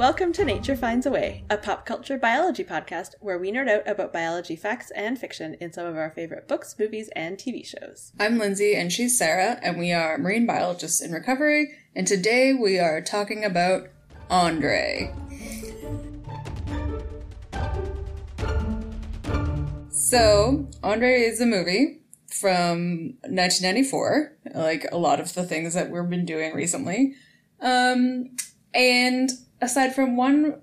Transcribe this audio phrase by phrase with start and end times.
[0.00, 3.86] welcome to Nature Finds a Way, a pop culture biology podcast where we nerd out
[3.86, 8.10] about biology facts and fiction in some of our favorite books, movies, and TV shows.
[8.18, 12.78] I'm Lindsay and she's Sarah, and we are marine biologists in recovery, and today we
[12.78, 13.88] are talking about
[14.30, 15.14] Andre.
[19.90, 26.08] So, Andre is a movie from 1994, like a lot of the things that we've
[26.08, 27.16] been doing recently.
[27.60, 28.34] Um,
[28.72, 30.60] and aside from one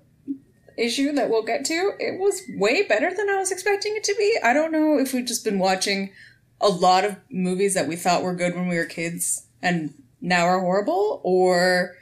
[0.76, 4.14] issue that we'll get to, it was way better than I was expecting it to
[4.16, 4.38] be.
[4.42, 6.12] I don't know if we've just been watching
[6.60, 10.44] a lot of movies that we thought were good when we were kids and now
[10.44, 11.96] are horrible, or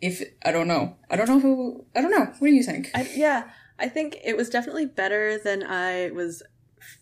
[0.00, 0.96] if I don't know.
[1.10, 1.84] I don't know who.
[1.94, 2.26] I don't know.
[2.38, 2.90] What do you think?
[2.94, 6.42] I, yeah, I think it was definitely better than I was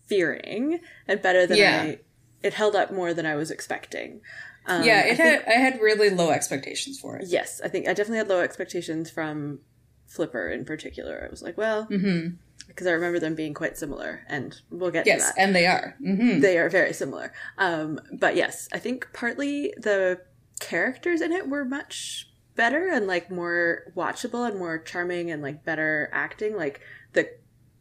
[0.07, 1.83] fearing, and better than Yeah.
[1.83, 1.99] I.
[2.43, 4.21] It held up more than I was expecting.
[4.67, 5.45] Um, yeah, I it think- had.
[5.47, 7.27] I had really low expectations for it.
[7.29, 9.61] Yes, I think I definitely had low expectations from
[10.07, 11.23] Flipper in particular.
[11.27, 12.37] I was like, well, Mm-hmm.
[12.69, 15.35] because I remember them being quite similar, and we'll get Yes, to that.
[15.37, 15.97] Yes, and they are.
[16.03, 16.41] Mm-hmm.
[16.41, 17.33] They are very similar.
[17.59, 20.21] Um, but yes, I think partly the
[20.61, 25.65] characters in it were much better and like more watchable and more charming and like
[25.65, 26.57] better acting.
[26.57, 26.81] Like
[27.13, 27.29] the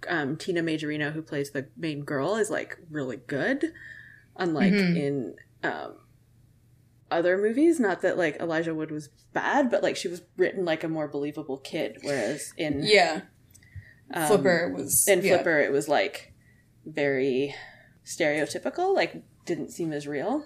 [0.10, 3.72] um, Tina Majorino who plays the main girl is like really good,
[4.36, 4.98] unlike Mhm.
[4.98, 5.94] in um,
[7.14, 7.80] other movies.
[7.80, 11.08] Not that like Elijah Wood was bad, but like she was written like a more
[11.08, 13.22] believable kid, whereas in Yeah,
[14.14, 15.08] um, Flipper was.
[15.08, 15.36] in yeah.
[15.36, 16.34] Flipper, it was like
[16.86, 17.56] very
[18.06, 20.46] stereotypical, like didn't seem as real.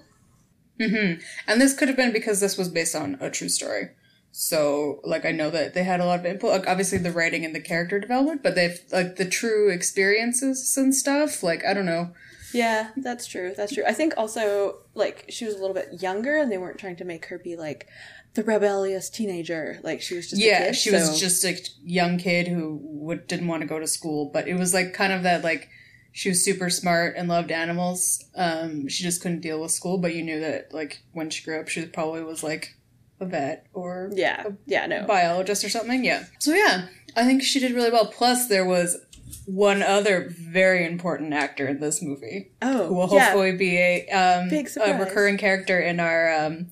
[0.79, 1.21] Mm-hmm.
[1.47, 3.89] And this could have been because this was based on a true story.
[4.31, 6.51] So, like, I know that they had a lot of input.
[6.51, 10.93] Like, obviously, the writing and the character development, but they've like the true experiences and
[10.93, 11.41] stuff.
[11.41, 12.13] Like, I don't know.
[12.53, 13.53] Yeah, that's true.
[13.55, 13.83] That's true.
[13.85, 17.05] I think also like she was a little bit younger, and they weren't trying to
[17.05, 17.87] make her be like
[18.33, 19.79] the rebellious teenager.
[19.83, 22.79] Like she was just a yeah, kid, she so- was just a young kid who
[22.83, 25.69] would, didn't want to go to school, but it was like kind of that like
[26.11, 28.23] she was super smart and loved animals.
[28.35, 31.59] Um, she just couldn't deal with school, but you knew that like when she grew
[31.59, 32.75] up, she probably was like
[33.19, 36.03] a vet or yeah, yeah, no, biologist or something.
[36.05, 36.23] Yeah.
[36.39, 38.05] So yeah, I think she did really well.
[38.05, 38.97] Plus, there was
[39.45, 43.25] one other very important actor in this movie oh, who will yeah.
[43.25, 46.67] hopefully be a um, Big a recurring character in our um,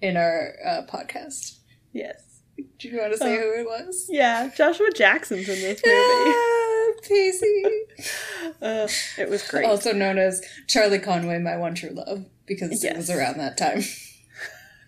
[0.00, 1.58] in our uh, podcast.
[1.92, 2.40] yes,
[2.78, 3.40] Do you want to say Oh.
[3.40, 4.06] who it was?
[4.08, 4.50] yeah.
[4.56, 6.30] Joshua Jackson's in this movie.
[6.30, 7.64] Yeah, Pacey.
[8.62, 9.64] Uh, it was great.
[9.64, 13.82] also known as Charlie Conway, my one true love, because it was around that time.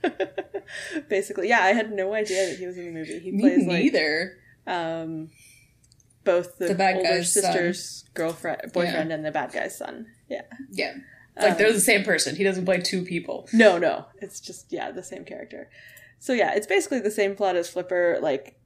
[1.09, 1.61] Basically, yeah.
[1.61, 3.19] I had no idea that he was in the movie.
[3.19, 4.37] He Me plays like neither.
[4.67, 5.31] um,
[6.25, 7.43] both the, The bad older guy's son.
[7.43, 10.07] sister's girlfriend, boyfriend, and the bad guy's son.
[10.29, 10.43] Yeah.
[10.71, 10.95] Yeah.
[11.37, 12.37] Like Um, they're the same person.
[12.37, 13.49] He doesn't play two people.
[13.53, 14.07] No, no.
[14.21, 15.71] It's just yeah, the same character.
[16.19, 18.19] So yeah, it's basically the same plot as Flipper.
[18.21, 18.57] Like,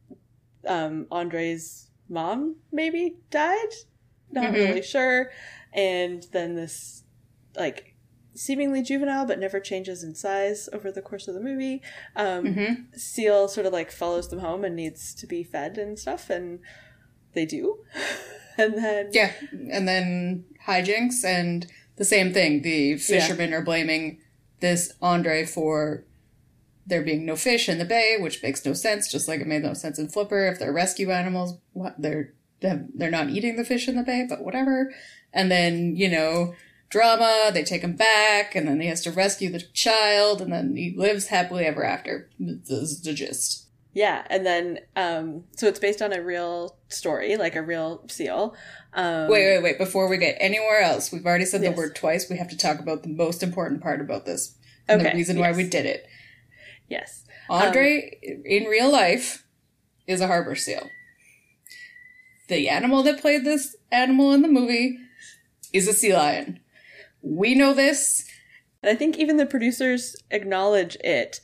[0.67, 3.71] um, Andre's mom maybe died.
[4.31, 4.55] Not Mhm.
[4.55, 5.31] really sure.
[5.73, 7.05] And then this,
[7.56, 7.94] like,
[8.34, 11.81] seemingly juvenile but never changes in size over the course of the movie.
[12.17, 15.99] Um, hmm Seal sort of like follows them home and needs to be fed and
[15.99, 16.59] stuff, and
[17.37, 17.79] they do.
[18.59, 19.33] and then Yeah,
[19.71, 22.63] and then hijinks and the same thing.
[22.63, 24.19] The fishermen are blaming
[24.61, 26.05] this Andre for
[26.87, 29.11] there being no fish in the bay, which makes no sense.
[29.11, 30.47] Just like it made no sense in Flipper.
[30.47, 34.43] If they're rescue animals, what they're they're not eating the fish in the bay, but
[34.43, 34.93] whatever.
[35.33, 36.55] And then you know
[36.89, 37.51] drama.
[37.53, 40.95] They take him back, and then he has to rescue the child, and then he
[40.97, 42.31] lives happily ever after.
[42.39, 43.66] This is the gist.
[43.97, 48.55] Yeah, and then um so it's based on a real story, like a real seal.
[48.93, 49.79] Um Wait, wait, wait.
[49.79, 51.71] Before we get anywhere else, we've already said Yes.
[51.75, 52.29] the word twice.
[52.29, 54.55] We have to talk about the most important part about this.
[54.87, 56.06] And the Okay, reason why we did it.
[56.89, 57.25] Yes.
[57.49, 59.47] Andre, in real life,
[60.06, 60.91] is a harbor seal.
[62.49, 64.99] The animal that played this animal in the movie
[65.73, 66.61] is a sea lion.
[67.23, 68.27] We know this.
[68.83, 71.41] And I think even the producers acknowledge it,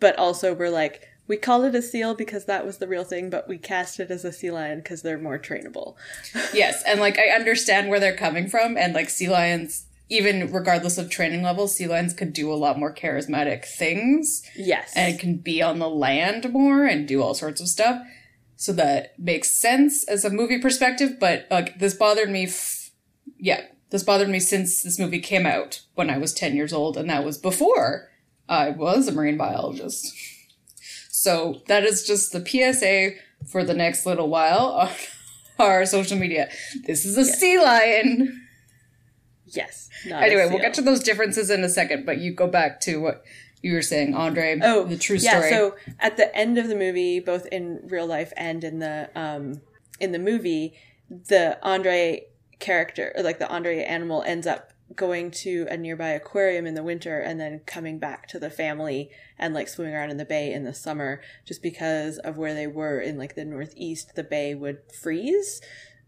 [0.00, 3.30] but also we're like, we called it a seal because that was the real thing,
[3.30, 5.94] but we cast it as a sea lion because they're more trainable.
[6.54, 10.98] Yes, and like I understand where they're coming from, and like sea lions, even regardless
[10.98, 14.42] of training levels, sea lions could do a lot more charismatic things.
[14.56, 14.92] Yes.
[14.94, 18.02] and it can be on the land more and do all sorts of stuff.
[18.56, 22.44] So that makes sense as a movie perspective, but like this bothered me.
[22.46, 22.90] F-
[23.38, 26.96] yeah, this bothered me since this movie came out when I was 10 years old,
[26.96, 28.08] and that was before
[28.48, 30.14] I was a marine biologist.
[31.22, 33.12] So that is just the PSA
[33.46, 34.90] for the next little while on
[35.60, 36.50] our social media.
[36.84, 38.48] This is a sea lion.
[39.46, 39.88] Yes.
[40.10, 43.22] Anyway, we'll get to those differences in a second, but you go back to what
[43.62, 44.58] you were saying, Andre.
[44.64, 45.48] Oh, the true story.
[45.48, 45.56] yeah.
[45.56, 49.60] So at the end of the movie, both in real life and in the um
[50.00, 50.74] in the movie,
[51.08, 52.26] the Andre
[52.58, 57.18] character, like the Andre animal, ends up going to a nearby aquarium in the winter
[57.20, 60.64] and then coming back to the family and like swimming around in the bay in
[60.64, 64.78] the summer just because of where they were in like the northeast the bay would
[64.92, 65.60] freeze.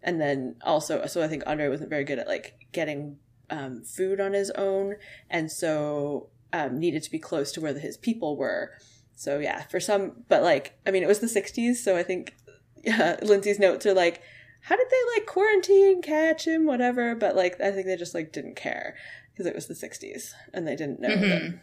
[0.03, 3.17] And then also so i think andre wasn't very good at like getting
[3.51, 4.97] um, food on his own
[5.31, 8.73] and so um, needed to be close to where his people were.
[9.17, 12.35] So yeah for some but like i mean it was the 60s so i think
[12.85, 14.21] yeah, lindsay's notes are like
[14.65, 18.33] how did they like quarantine catch him whatever but like i think they just like
[18.33, 18.95] didn't care
[19.33, 21.61] because it was the 60s and they didn't know Mhm.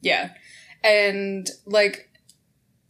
[0.00, 0.30] Yeah.
[0.82, 2.10] And like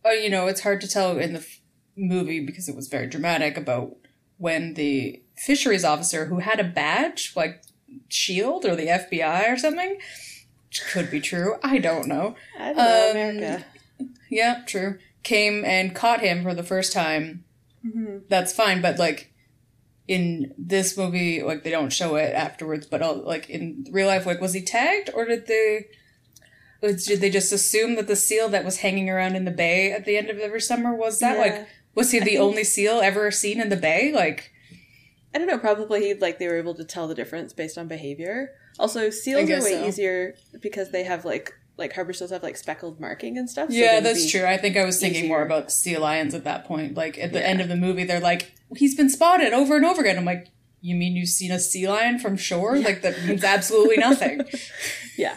[0.07, 1.61] uh, you know, it's hard to tell in the f-
[1.97, 3.97] movie because it was very dramatic about
[4.37, 7.63] when the fisheries officer who had a badge, like
[8.09, 9.97] shield or the FBI or something,
[10.69, 11.55] which could be true.
[11.63, 12.35] I don't know.
[12.59, 13.65] i don't know Um, america
[14.29, 14.99] Yeah, true.
[15.23, 17.45] Came and caught him for the first time.
[17.83, 19.33] hmm That's fine, but like
[20.07, 22.87] in this movie, like they don't show it afterwards.
[22.87, 25.87] But all, like in real life, like was he tagged or did they?
[26.83, 30.05] Did they just assume that the seal that was hanging around in the bay at
[30.05, 31.41] the end of every summer was that Yeah.
[31.59, 34.13] like was he the only seal ever seen in the bay?
[34.13, 34.51] Like
[35.35, 35.59] I don't know.
[35.59, 38.51] Probably he, like they were able to tell the difference based on behavior.
[38.79, 39.87] Also, seals are way so.
[39.87, 43.69] easier because they have like like harbor seals have like speckled marking and stuff.
[43.71, 44.45] yeah, that's true.
[44.45, 45.47] I think I was thinking more easier.
[45.47, 46.95] about sea lions at that point.
[46.97, 47.47] Like at the Yeah.
[47.47, 50.49] end of the movie, they're like, "He's been spotted over and over again." I'm like,
[50.81, 52.77] "You mean you've seen a sea lion from shore?
[52.79, 54.43] Like that means absolutely nothing."
[55.17, 55.37] Yeah,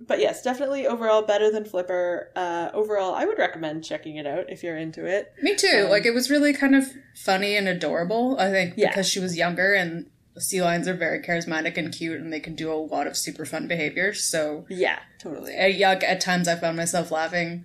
[0.00, 2.30] but yes, definitely overall better than Flipper.
[2.36, 5.32] Uh, overall, I would recommend checking it out if you're into it.
[5.42, 5.82] Me too.
[5.84, 6.84] Um, like it was really kind of
[7.16, 8.36] funny and adorable.
[8.38, 8.88] I think Yeah.
[8.90, 10.06] because she was younger and
[10.38, 13.44] sea lions are very charismatic and cute and they can do a lot of super
[13.44, 14.22] fun behaviors.
[14.24, 15.54] So Yeah, totally.
[15.54, 17.64] at, yeah, at times I found myself laughing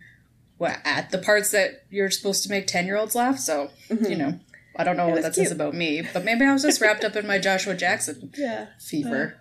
[0.62, 3.38] at the parts that you're supposed to make ten year olds laugh.
[3.39, 4.39] So you know,
[4.80, 7.16] I don't know what that says about me, but maybe I was just wrapped up
[7.18, 9.38] in my Joshua Jackson Yeah, fever.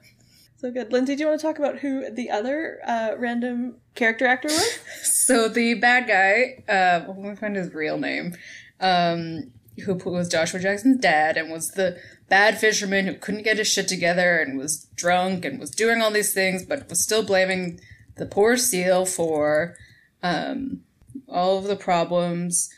[0.56, 0.92] so good.
[0.92, 4.78] Lindsay, do you want to talk about who the other uh, random character actor was?
[5.02, 8.34] So the bad guy, uh, well, let me find his real name,
[8.80, 9.52] um,
[9.84, 11.98] who was Joshua Jackson's dad and was the
[12.28, 16.10] bad fisherman who couldn't get his shit together and was drunk and was doing all
[16.10, 17.78] these things, but was still blaming
[18.16, 19.76] the poor seal for
[20.22, 20.80] um,
[21.28, 22.70] all of the problems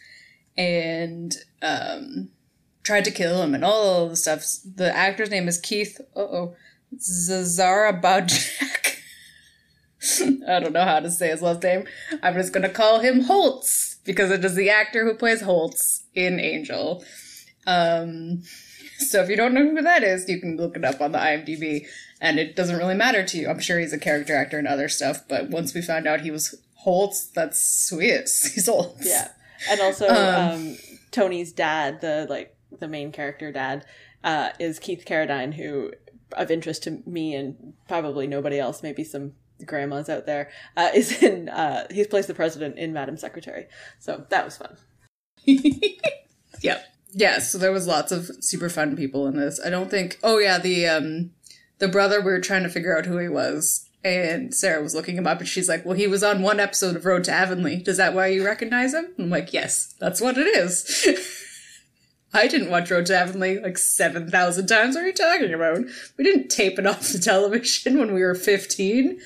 [0.59, 2.29] and um,
[2.91, 4.45] tried to kill him and all of the stuff.
[4.65, 6.01] The actor's name is Keith.
[6.17, 6.57] Uh oh,
[6.97, 8.97] Zazarabajak.
[10.49, 11.85] I don't know how to say his last name.
[12.21, 16.41] I'm just gonna call him Holtz because it is the actor who plays Holtz in
[16.41, 17.05] Angel.
[17.65, 18.43] Um,
[18.99, 21.19] so if you don't know who that is, you can look it up on the
[21.19, 21.87] IMDb,
[22.21, 23.49] and it doesn't really matter to you.
[23.49, 26.33] I'm sure he's a character actor and other stuff, but once we found out he
[26.33, 28.53] was Holtz, that's who he is.
[28.55, 29.07] He's Holtz.
[29.07, 29.29] Yeah,
[29.71, 30.77] and also Um, um,
[31.13, 33.85] Tony's dad, the like the main character dad,
[34.25, 35.93] uh, is Keith Carradine, who
[36.33, 39.33] of interest to me and probably nobody else, maybe some
[39.65, 41.49] grandmas out there, uh, is in.
[41.49, 43.67] Uh, he plays the president in Madam Secretary,
[43.99, 44.77] so that was fun.
[46.61, 46.85] yep.
[47.13, 49.61] Yeah, so there was lots of super fun people in this.
[49.65, 51.31] I don't think Oh yeah, the um
[51.79, 53.87] the brother we were trying to figure out who he was.
[54.03, 56.97] And Sarah was looking him up and she's like, Well he was on one episode
[56.97, 57.83] of Road to Avonlea.
[57.83, 59.13] Does that why you recognize him?
[59.19, 61.09] I'm like, Yes, that's what it is.
[62.33, 64.95] I didn't watch Road to Avonlea like seven thousand times.
[64.95, 65.81] What are you talking about?
[66.17, 69.21] We didn't tape it off the television when we were fifteen.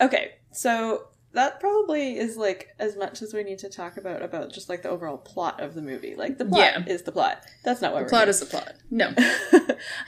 [0.00, 4.50] Okay, so that probably is like as much as we need to talk about about
[4.52, 6.14] just like the overall plot of the movie.
[6.16, 6.84] Like the plot Yeah.
[6.94, 7.42] is the plot.
[7.62, 8.30] That's not what we're Plot here.
[8.30, 8.72] is the plot.
[8.90, 9.12] No.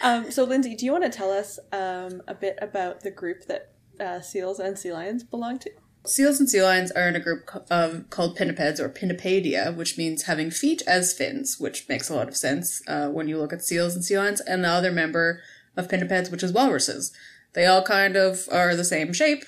[0.02, 3.44] um, so, Lindsay, do you want to tell us um, a bit about the group
[3.46, 5.70] that uh, seals and sea lions belong to?
[6.08, 10.22] Seals and sea lions are in a group um, called pinnipeds or pinnipedia, which means
[10.22, 13.62] having feet as fins, which makes a lot of sense uh, when you look at
[13.62, 14.40] seals and sea lions.
[14.40, 15.42] And the other member
[15.76, 17.12] of pinnipeds, which is walruses.
[17.52, 19.44] They all kind of are the same shape.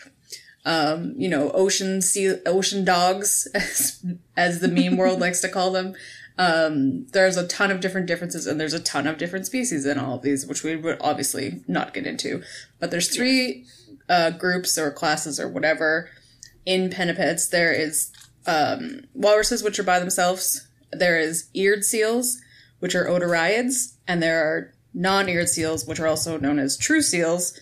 [0.67, 4.05] Um, you know, ocean sea, ocean dogs, as,
[4.37, 5.95] as the meme world likes to call them.
[6.37, 9.99] Um, there's a ton of different differences, and there's a ton of different species in
[9.99, 12.43] all of these, which we would obviously not get into.
[12.79, 13.67] But there's three
[14.09, 16.11] uh, groups or classes or whatever
[16.67, 17.50] in pinnipeds.
[17.50, 18.12] There is
[18.47, 20.69] um, walruses, which are by themselves.
[20.93, 22.40] There is eared seals,
[22.81, 27.59] which are otariids, and there are non-eared seals, which are also known as true seals,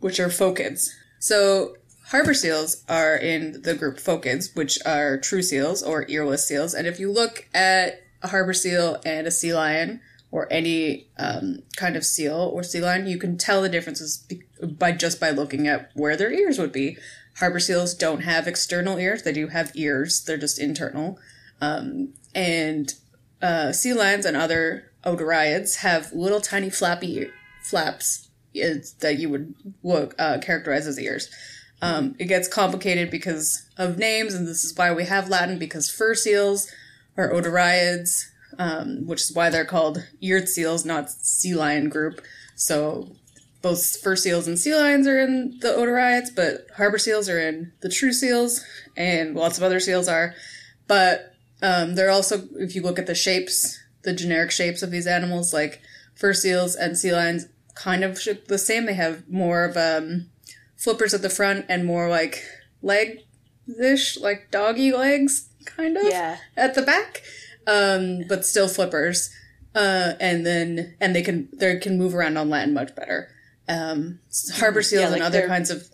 [0.00, 0.88] which are phocids.
[1.18, 1.76] So
[2.08, 6.74] harbor seals are in the group phocids, which are true seals or earless seals.
[6.74, 10.00] And if you look at a harbor seal and a sea lion,
[10.32, 14.26] or any um, kind of seal or sea lion, you can tell the differences
[14.62, 16.96] by just by looking at where their ears would be.
[17.38, 20.24] Harbor seals don't have external ears; they do have ears.
[20.24, 21.18] They're just internal.
[21.60, 22.92] Um, and
[23.40, 27.28] uh, sea lions and other otariids have little tiny flappy
[27.62, 28.28] flaps
[29.00, 31.30] that you would look uh, characterize as ears.
[31.80, 35.90] Um, it gets complicated because of names, and this is why we have Latin because
[35.90, 36.70] fur seals
[37.16, 38.26] are otariids,
[38.58, 42.20] um, which is why they're called eared seals, not sea lion group.
[42.54, 43.16] So
[43.62, 47.72] both fur seals and sea lions are in the otariids, but harbor seals are in
[47.80, 48.64] the true seals,
[48.96, 50.34] and lots of other seals are.
[50.88, 55.06] But um, they're also, if you look at the shapes, the generic shapes of these
[55.06, 55.80] animals, like
[56.14, 58.86] fur seals and sea lions, kind of shape the same.
[58.86, 60.26] They have more of um,
[60.76, 62.42] flippers at the front and more like
[62.82, 66.38] leg-ish, like doggy legs, kind of Yeah.
[66.56, 67.22] at the back,
[67.66, 69.30] um, but still flippers.
[69.74, 73.30] Uh, and then and they can they can move around on land much better.
[73.68, 74.18] Um,
[74.56, 75.88] harbor seals Yeah, like and other kinds of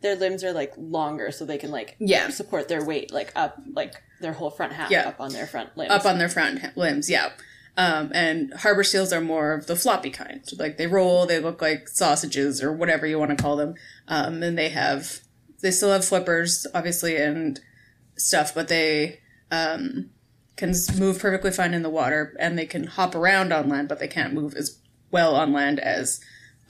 [0.00, 2.28] Their limbs are like longer, so they can like Yeah.
[2.30, 5.08] support their weight like up, like their whole front half Yeah.
[5.08, 5.90] up on their front limbs.
[5.90, 7.08] up on their front limbs.
[7.10, 7.30] Yeah.
[7.76, 10.42] Um, and harbor seals are more of the floppy kind.
[10.58, 13.74] Like they roll, they look like sausages or whatever you want to call them.
[14.08, 15.20] Um, and they have,
[15.62, 17.60] they still have flippers, obviously, and
[18.16, 19.20] stuff, but they,
[19.52, 20.10] um,
[20.56, 24.00] can move perfectly fine in the water and they can hop around on land, but
[24.00, 24.78] they can't move as
[25.12, 26.20] well on land as,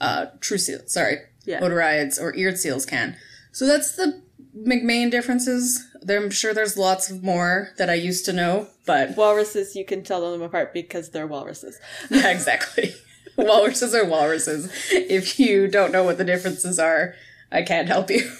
[0.01, 1.63] uh, true seals, sorry, Yeah.
[1.63, 3.15] or eared seals can.
[3.51, 4.21] So that's the
[4.65, 5.85] m- main differences.
[6.01, 9.85] There, I'm sure there's lots of more that I used to know, but walruses, you
[9.85, 11.77] can tell them apart because they're walruses.
[12.09, 12.93] yeah, exactly.
[13.37, 14.71] walruses are walruses.
[14.91, 17.15] If you don't know what the differences are,
[17.51, 18.31] I can't help you.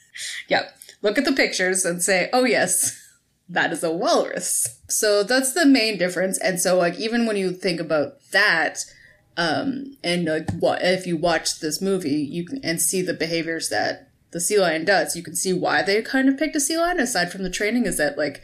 [0.48, 0.74] yep.
[1.02, 3.00] Look at the pictures and say, oh, yes,
[3.48, 4.78] that is a walrus.
[4.88, 6.38] So that's the main difference.
[6.38, 8.84] And so, like, even when you think about that,
[9.38, 13.68] um, and like, what if you watch this movie, you can and see the behaviors
[13.70, 16.76] that the sea lion does, you can see why they kind of picked a sea
[16.76, 16.98] lion.
[17.00, 18.42] Aside from the training, is that like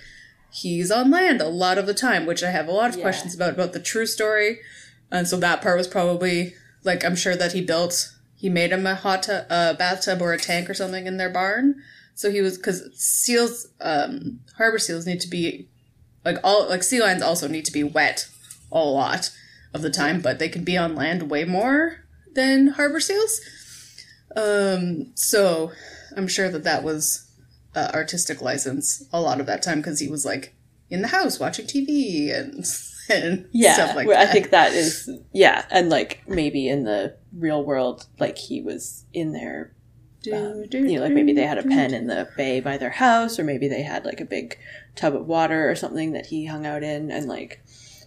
[0.53, 3.03] he's on land a lot of the time, which I have a lot of Yeah.
[3.03, 4.61] questions about about the true story.
[5.11, 8.87] And so that part was probably like I'm sure that he built he made him
[8.87, 11.75] a hot tu- a bathtub or a tank or something in their barn.
[12.15, 15.69] So he was because seals, um, harbor seals need to be
[16.25, 18.29] like all like sea lions also need to be wet
[18.71, 19.31] a lot
[19.75, 21.99] of the time, but they can be on land way more
[22.35, 23.41] than harbor seals.
[24.37, 25.73] Um, so
[26.17, 27.31] I'm sure that that was
[27.75, 30.55] uh, artistic license a lot of that time because he was like
[30.91, 32.65] in the house watching TV and
[33.11, 34.29] and Yeah, stuff like that.
[34.29, 39.05] I think that is yeah, and like maybe in the real world, like he was
[39.13, 39.73] in there.
[40.33, 43.39] um, you know, like maybe they had a pen in the bay by their house,
[43.39, 44.57] or maybe they had like a big
[44.97, 47.61] tub of water or something that he hung out in, and like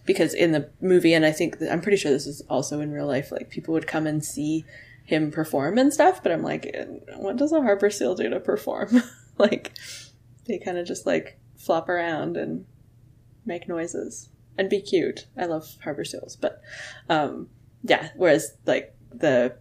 [0.08, 2.92] because in the movie, and I think that, I'm pretty sure this is also in
[2.92, 4.66] real life, like people would come and see
[5.04, 6.76] him perform and stuff, but I'm like,
[7.18, 9.04] what does a harbor seal do to perform?
[9.38, 9.74] like
[10.48, 12.66] they kind of just like flop around and
[13.46, 15.28] make noises and be cute.
[15.38, 16.62] I love harbor seals, but
[17.10, 17.50] um,
[17.84, 18.10] yeah.
[18.16, 19.56] Whereas like the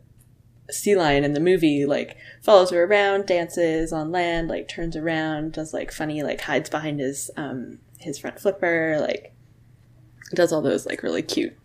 [0.70, 5.52] sea lion in the movie, like follows her around, dances on land, like turns around,
[5.52, 9.35] does like funny, like hides behind his um his front flipper, like
[10.34, 11.56] does all those like really cute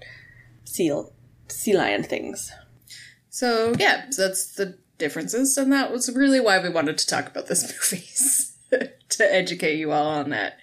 [0.65, 1.13] seal
[1.47, 2.51] sea lion things.
[3.29, 7.47] So yeah, that's the differences, and that was really why we wanted to talk about
[7.47, 7.63] this
[8.71, 10.57] movie to educate you all on that.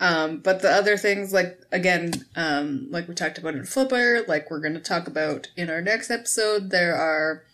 [0.00, 4.50] Um, but the other things, like again, um, like we talked about in Flipper, like
[4.50, 7.44] we're going to talk about in our next episode, there are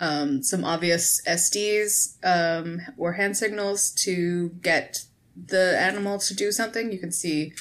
[0.00, 5.04] um, some obvious SDs um, or hand signals to get
[5.36, 6.90] the animal to do something.
[6.90, 7.52] You can see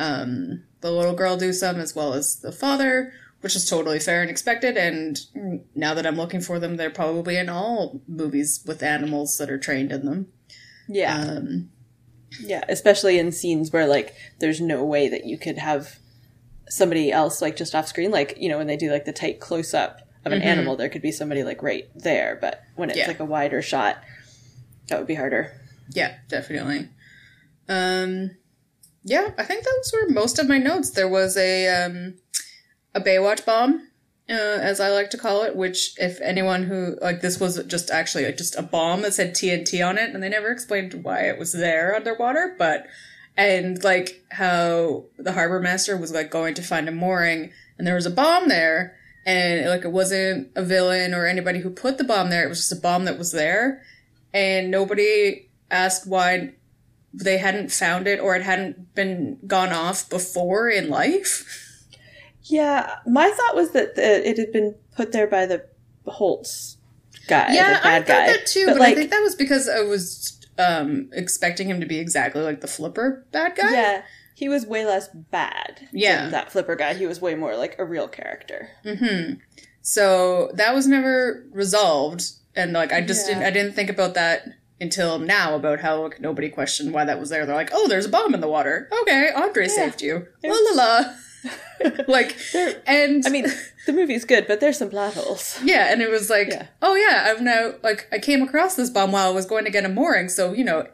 [0.00, 4.22] um, the little girl do some as well as the father, which is totally fair
[4.22, 4.76] and expected.
[4.76, 5.18] And
[5.74, 9.58] now that I'm looking for them, they're probably in all movies with animals that are
[9.58, 10.26] trained in them.
[10.88, 11.70] Yeah, Um,
[12.40, 15.98] yeah, especially in scenes where like there's no way that you could have
[16.68, 19.38] somebody else like just off screen, like you know when they do like the tight
[19.40, 22.98] close up of an animal, there could be somebody like right there, but when it's
[22.98, 23.06] Yeah.
[23.08, 23.98] like a wider shot,
[24.88, 25.52] that would be harder.
[25.92, 26.88] yeah, definitely.
[27.68, 28.32] Um,
[29.02, 30.90] yeah, I think those were most of my notes.
[30.90, 32.14] There was a um,
[32.94, 33.88] a Baywatch bomb,
[34.28, 35.56] uh, as I like to call it.
[35.56, 39.34] Which, if anyone who like this was just actually like just a bomb that said
[39.34, 42.86] TNT on it, and they never explained why it was there underwater, but
[43.36, 47.94] and like how the harbor master was like going to find a mooring, and there
[47.94, 52.04] was a bomb there, and like it wasn't a villain or anybody who put the
[52.04, 52.44] bomb there.
[52.44, 53.82] It was just a bomb that was there,
[54.34, 56.52] and nobody asked why
[57.12, 61.44] they hadn't found it or it hadn't been gone off before in life.
[62.44, 65.64] Yeah, my thought was that the, it had been put there by the
[66.06, 66.78] Holtz
[67.28, 68.26] guy, yeah, the bad I thought guy.
[68.28, 71.80] that too, But, but, like- I think that was because I was um expecting him
[71.80, 73.72] to be exactly like the flipper bad guy.
[73.72, 74.02] Yeah,
[74.34, 75.88] he was way less bad.
[75.92, 76.22] Yeah.
[76.22, 76.94] than that flipper guy.
[76.94, 78.68] He was way more like a real character.
[78.84, 79.34] hmm
[79.82, 82.24] So that was never resolved,
[82.56, 83.34] and like I just Yeah.
[83.34, 84.44] didn't I didn't think about that
[84.80, 87.44] until now about how like, nobody questioned why that was there.
[87.46, 88.88] They're like, oh, there's a bomb in the water.
[89.02, 89.68] Okay, Andre Yeah.
[89.74, 90.26] saved you.
[90.44, 91.04] La la la.
[92.08, 93.46] like, There- and I mean,
[93.86, 95.58] the movie's good, but there's some plot holes.
[95.64, 96.66] yeah, and it was like, Yeah.
[96.82, 99.70] oh yeah, I've now like I came across this bomb while I was going to
[99.70, 100.86] get a mooring, so you know.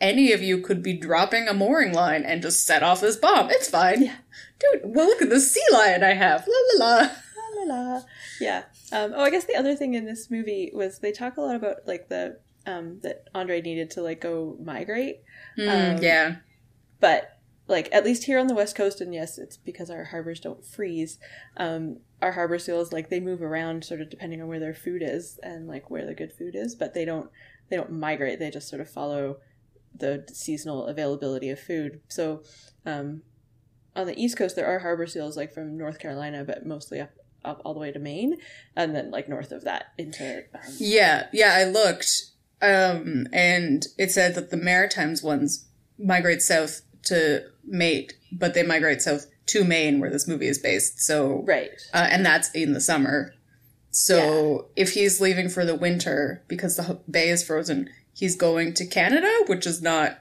[0.00, 3.50] Any of you could be dropping a mooring line and just set off this bomb.
[3.52, 4.02] It's fine.
[4.02, 4.16] Yeah.
[4.58, 6.44] Dude, well, look at the sea lion I have.
[6.48, 6.96] La la la.
[7.06, 8.00] La, la, la.
[8.40, 8.62] Yeah.
[8.90, 11.54] Um, oh, I guess the other thing in this movie was they talk a lot
[11.54, 15.22] about like the um, that Andre needed to like go migrate,
[15.58, 16.36] Mm, Um, yeah.
[17.00, 17.38] but
[17.68, 20.64] like at least here on the west coast, and yes, it's because our harbors don't
[20.64, 21.18] freeze.
[21.56, 25.02] Um, our harbor seals like they move around sort of depending on where their food
[25.02, 27.30] is and like where the good food is, but they don't
[27.68, 28.38] they don't migrate.
[28.38, 29.38] They just sort of follow
[29.94, 32.00] the seasonal availability of food.
[32.08, 32.42] So
[32.86, 33.22] um,
[33.94, 37.10] on the east coast, there are harbor seals like from North Carolina, but mostly up,
[37.44, 38.36] up all the way to Maine,
[38.76, 42.10] and then like north of that into um, Yeah, yeah, I looked,
[42.62, 45.66] um, and it said that the Maritimes ones
[45.98, 51.00] migrate south to mate, but they migrate south to Maine, where this movie is based.
[51.00, 51.70] So, right.
[51.92, 53.34] uh, and that's in the summer.
[53.90, 58.86] So, if he's leaving for the winter because the bay is frozen, he's going to
[58.86, 60.18] Canada, which is not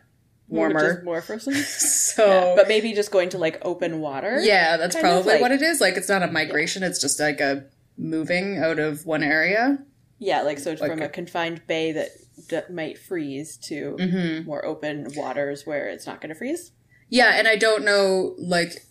[0.47, 0.99] Which warmer.
[0.99, 1.53] is more frozen.
[1.63, 4.39] So, Yeah, but maybe just going to like open water.
[4.41, 5.79] yeah, that's probably like- what it is.
[5.79, 7.65] Like, it's not a migration; it's just like a
[7.97, 9.77] moving out of one area.
[10.19, 12.09] Yeah, like so Like from a- a confined bay that
[12.47, 14.45] d- might freeze to Mm-hmm.
[14.47, 16.71] more open waters where it's not going to freeze.
[17.09, 18.85] Yeah, and I don't know like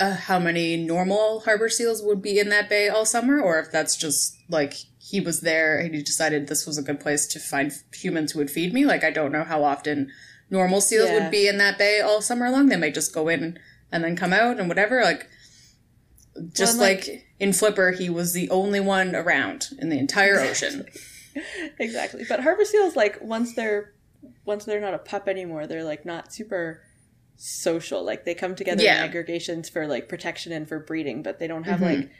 [0.00, 3.70] uh, how many normal harbor seals would be in that bay all summer, or if
[3.70, 7.38] that's just like he was there and he decided this was a good place to
[7.38, 8.84] find humans who would feed me.
[8.84, 10.10] Like I don't know how often
[10.50, 11.22] normal seals Yeah.
[11.22, 12.68] would be in that bay all summer long.
[12.68, 13.58] They might just go in
[13.92, 15.02] and then come out and whatever.
[15.02, 15.28] Like
[16.52, 20.86] just Well, like, in Flipper, he was the only one around in the entire ocean.
[21.78, 22.24] exactly.
[22.28, 23.92] But harbor seals, like once they're
[24.44, 26.80] once they're not a pup anymore, they're like not super
[27.36, 28.04] social.
[28.04, 28.98] Like they come together Yeah.
[29.02, 31.98] in aggregations for like protection and for breeding, but they don't have Mhm.
[32.00, 32.10] like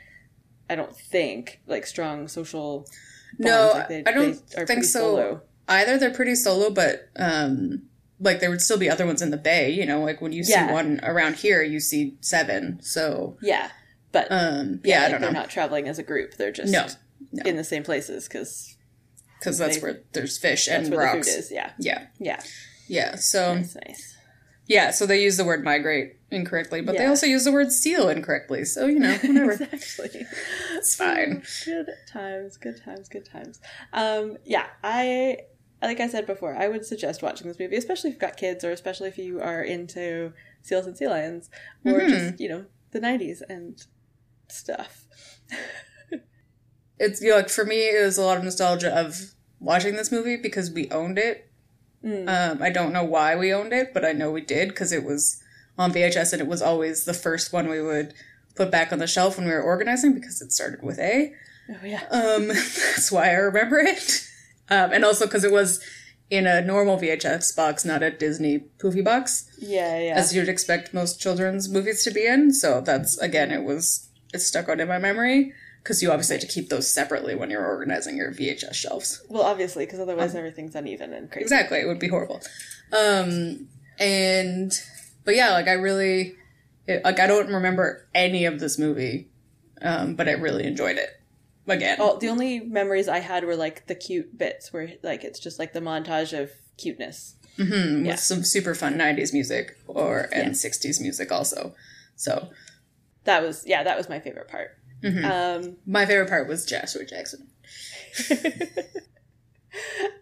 [0.69, 2.81] I don't think like strong social.
[2.81, 2.91] Bonds.
[3.39, 4.35] No, like, they, I don't
[4.67, 5.01] think so.
[5.01, 5.43] Solo.
[5.69, 7.83] either they're pretty solo, but um,
[8.21, 9.71] like there would still be other ones in the bay.
[9.71, 12.79] You know, like when you see one around here, you see seven.
[12.81, 13.71] So Yeah,
[14.13, 16.35] but um, yeah, I like, they're know not traveling as a group.
[16.35, 16.87] They're just No,
[17.33, 17.43] no.
[17.45, 18.74] in the same places because
[19.45, 21.29] because that's they- where there's fish that's and where rocks.
[21.29, 21.51] is.
[21.53, 22.41] Yeah, Yeah, yeah,
[22.89, 23.17] yeah.
[23.17, 24.17] So nice, nice.
[24.67, 28.09] yeah, so they use the word migrate incorrectly, but they also use the word seal
[28.09, 28.65] incorrectly.
[28.65, 29.53] So you know, whatever.
[29.53, 30.27] exactly.
[30.73, 31.43] it's fine.
[31.65, 33.61] Good times, good times, good times.
[33.93, 35.39] Um, yeah, I
[35.83, 38.65] like I said before, I would suggest watching this movie, especially if you've got kids,
[38.65, 41.51] or especially if you are into seals and sea lions,
[41.85, 42.09] or Mhm.
[42.09, 43.85] just you know the '90s and
[44.49, 45.07] stuff.
[46.97, 49.34] It's you know, like for me, it was a lot of nostalgia of
[49.65, 51.51] watching this movie because we owned it.
[52.05, 52.29] Mm.
[52.29, 55.05] Um, I don't know why we owned it, but I know we did because it
[55.05, 55.43] was
[55.79, 58.15] on VHS and it was always the first one we would
[58.55, 61.33] put back on the shelf when we were organizing because it started with A.
[61.71, 64.29] Oh yeah, Um, that's why I remember it.
[64.71, 65.83] Um, and also because it was
[66.31, 70.15] in a normal VHS box, not a Disney poofy box, yeah, yeah.
[70.15, 72.53] as you'd expect most children's movies to be in.
[72.53, 75.53] So that's again, it was it stuck out in my memory
[75.85, 79.23] because you obviously have to keep those separately when you're organizing your VHS shelves.
[79.29, 81.45] well, obviously, because otherwise everything's uneven and crazy.
[81.45, 82.41] Exactly, it would be horrible.
[82.93, 83.69] Um,
[83.99, 84.73] and
[85.25, 86.35] but yeah, like I really,
[86.87, 89.29] it, like I don't remember any of this movie,
[89.83, 91.11] um, but I really enjoyed it.
[91.67, 95.39] Again, Oh, the only memories I had were like the cute bits where like it's
[95.39, 97.37] just like the montage of cuteness.
[97.59, 98.15] Mm-hmm, with yeah.
[98.17, 100.51] some super fun '90s music or and Yeah.
[100.53, 101.75] '60s music also.
[102.17, 102.49] So
[103.25, 104.77] That was yeah, that was my favorite part.
[105.05, 105.25] Mhm.
[105.25, 107.49] Um, my favorite part was Joshua Jackson.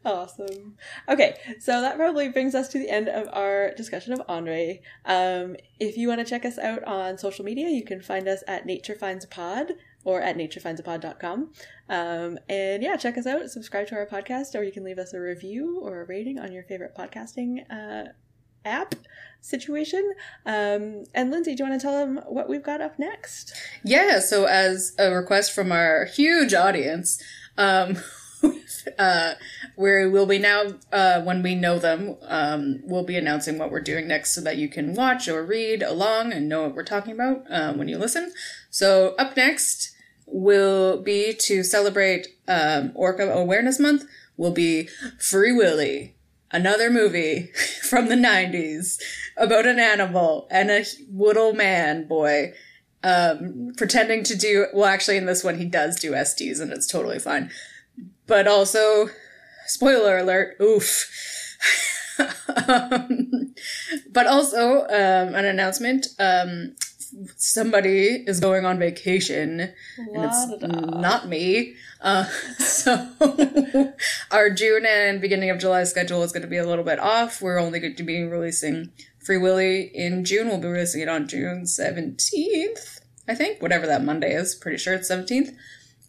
[0.04, 0.76] awesome.
[1.08, 4.80] Okay, so that probably brings us to the end of our discussion of Andre.
[5.04, 8.42] Um, if you want to check us out on social media, you can find us
[8.46, 9.72] at Nature Finds a Pod
[10.04, 11.52] or at naturefindspod.com.
[11.88, 15.12] Um, and yeah, check us out, subscribe to our podcast, or you can leave us
[15.12, 18.10] a review or a rating on your favorite podcasting uh,
[18.64, 18.94] app
[19.42, 20.14] situation.
[20.46, 23.52] Um, and Lindsay, do you want to tell them what we've got up next?
[23.84, 27.22] Yeah, so as a request from our huge audience,
[27.58, 27.98] um,
[28.98, 29.34] uh,
[29.76, 33.80] where we'll be now, uh, when we know them, um, we'll be announcing what we're
[33.80, 37.12] doing next so that you can watch or read along and know what we're talking
[37.12, 38.32] about um, when you listen.
[38.70, 39.94] So, up next
[40.26, 44.04] will be to celebrate um, Orca Awareness Month,
[44.36, 46.16] will be Free Willy,
[46.52, 47.46] another movie
[47.82, 49.00] from the 90s
[49.36, 52.52] about an animal and a little man boy
[53.04, 56.86] um, pretending to do well actually in this one he does do SDs and it's
[56.86, 57.50] totally fine.
[58.26, 59.08] But also
[59.66, 61.08] spoiler alert oof.
[62.68, 63.54] Um,
[64.10, 66.76] but also um, an announcement um,
[67.36, 69.74] somebody is going on vacation and
[70.24, 71.74] it's not me.
[72.00, 72.24] Uh,
[72.58, 73.08] so
[74.30, 77.40] our june and beginning of july schedule is going to be a little bit off.
[77.40, 78.92] We're only going to be releasing
[79.24, 80.48] free willy in june.
[80.48, 84.54] We'll be releasing it on june 17th i think whatever that monday is.
[84.54, 85.54] Pretty sure it's 17th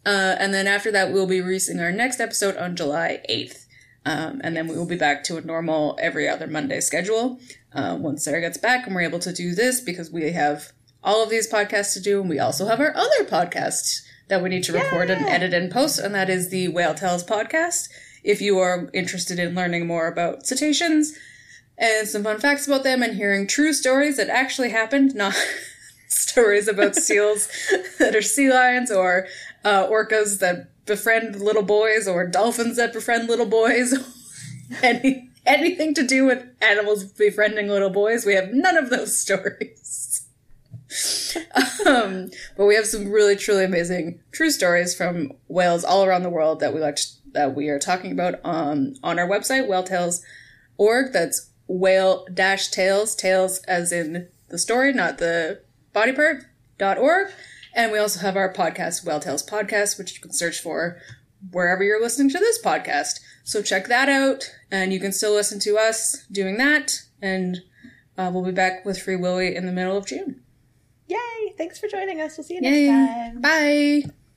[0.06, 3.66] uh, and then after that we'll be releasing our next episode on july 8th
[4.06, 7.38] um, and then we will be back to a normal every other monday schedule
[7.72, 10.72] uh, once sarah gets back and we're able to do this because we have
[11.04, 14.48] all of these podcasts to do, and we also have our other podcast that we
[14.48, 17.88] need to record and edit and post, and that is the Whale Tales podcast.
[18.24, 21.16] If you are interested in learning more about cetaceans
[21.76, 25.34] and some fun facts about them and hearing true stories that actually happened, not
[26.08, 27.48] stories about seals
[27.98, 29.26] that are sea lions or
[29.62, 33.94] uh, orcas that befriend little boys or dolphins that befriend little boys,
[34.82, 40.13] any anything to do with animals befriending little boys, we have none of those stories.
[41.86, 46.30] um, but we have some really truly amazing true stories from whales all around the
[46.30, 51.12] world that we like to, that we are talking about um, on our website whaletales.org
[51.12, 55.60] that's whale dash tales tales as in the story not the
[55.92, 56.44] body part
[56.78, 57.28] dot org.
[57.76, 60.98] And we also have our podcast whale tales podcast which you can search for
[61.50, 63.20] wherever you're listening to this podcast.
[63.42, 67.00] So check that out and you can still listen to us doing that.
[67.20, 67.62] And
[68.16, 70.43] uh, we'll be back with free willy in the middle of june
[71.08, 71.54] Yay!
[71.58, 72.36] Thanks for joining us.
[72.36, 72.88] We'll see you Yay.
[72.88, 73.40] next time.
[73.40, 74.10] Bye.